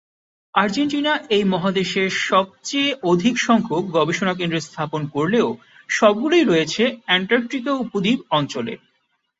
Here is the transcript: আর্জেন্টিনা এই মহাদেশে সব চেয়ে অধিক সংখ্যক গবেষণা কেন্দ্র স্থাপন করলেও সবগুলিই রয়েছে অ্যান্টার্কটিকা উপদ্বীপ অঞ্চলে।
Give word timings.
আর্জেন্টিনা 0.55 1.13
এই 1.29 1.43
মহাদেশে 1.43 2.03
সব 2.21 2.45
চেয়ে 2.63 2.89
অধিক 3.03 3.35
সংখ্যক 3.39 3.83
গবেষণা 3.91 4.33
কেন্দ্র 4.33 4.57
স্থাপন 4.59 5.01
করলেও 5.07 5.47
সবগুলিই 5.89 6.45
রয়েছে 6.45 6.83
অ্যান্টার্কটিকা 7.05 7.71
উপদ্বীপ 7.75 8.19
অঞ্চলে। 8.29 8.73